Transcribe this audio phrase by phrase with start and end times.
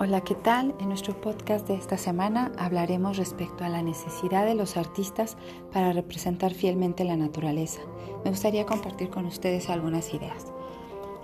[0.00, 0.76] Hola, ¿qué tal?
[0.78, 5.36] En nuestro podcast de esta semana hablaremos respecto a la necesidad de los artistas
[5.72, 7.80] para representar fielmente la naturaleza.
[8.22, 10.52] Me gustaría compartir con ustedes algunas ideas.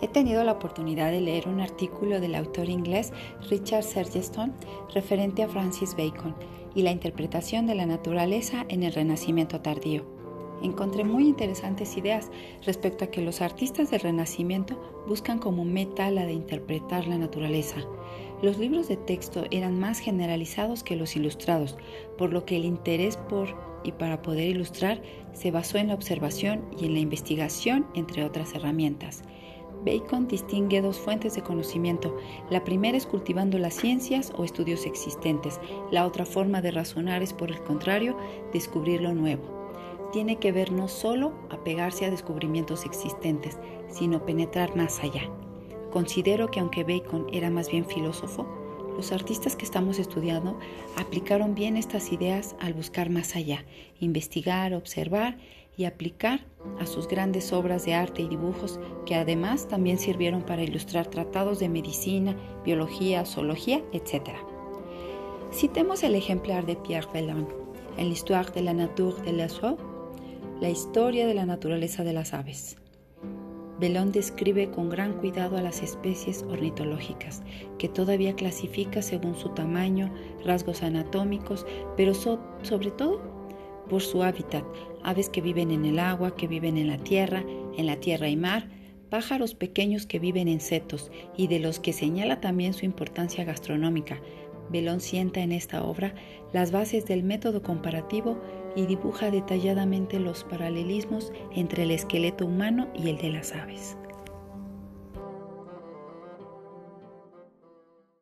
[0.02, 3.12] He tenido la oportunidad de leer un artículo del autor inglés
[3.48, 4.52] Richard Sergeston
[4.92, 6.34] referente a Francis Bacon
[6.74, 10.13] y la interpretación de la naturaleza en el Renacimiento tardío
[10.62, 12.30] encontré muy interesantes ideas
[12.64, 17.76] respecto a que los artistas del Renacimiento buscan como meta la de interpretar la naturaleza.
[18.42, 21.76] Los libros de texto eran más generalizados que los ilustrados,
[22.18, 23.54] por lo que el interés por
[23.84, 28.54] y para poder ilustrar se basó en la observación y en la investigación, entre otras
[28.54, 29.22] herramientas.
[29.84, 32.16] Bacon distingue dos fuentes de conocimiento.
[32.48, 35.60] La primera es cultivando las ciencias o estudios existentes.
[35.90, 38.16] La otra forma de razonar es, por el contrario,
[38.52, 39.63] descubrir lo nuevo
[40.14, 45.28] tiene que ver no solo a pegarse a descubrimientos existentes, sino penetrar más allá.
[45.90, 48.46] Considero que aunque Bacon era más bien filósofo,
[48.96, 50.56] los artistas que estamos estudiando
[50.96, 53.64] aplicaron bien estas ideas al buscar más allá,
[53.98, 55.36] investigar, observar
[55.76, 56.46] y aplicar
[56.78, 61.58] a sus grandes obras de arte y dibujos que además también sirvieron para ilustrar tratados
[61.58, 64.30] de medicina, biología, zoología, etc.
[65.52, 67.48] Citemos el ejemplar de Pierre Vellon
[67.96, 69.93] en l'Histoire de la nature de l'oiseau
[70.60, 72.76] la historia de la naturaleza de las aves.
[73.80, 77.42] Belón describe con gran cuidado a las especies ornitológicas,
[77.76, 81.66] que todavía clasifica según su tamaño, rasgos anatómicos,
[81.96, 83.20] pero sobre todo
[83.90, 84.64] por su hábitat,
[85.02, 87.44] aves que viven en el agua, que viven en la tierra,
[87.76, 88.68] en la tierra y mar,
[89.10, 94.20] pájaros pequeños que viven en setos y de los que señala también su importancia gastronómica.
[94.70, 96.14] Belón sienta en esta obra
[96.52, 98.40] las bases del método comparativo
[98.76, 103.96] y dibuja detalladamente los paralelismos entre el esqueleto humano y el de las aves.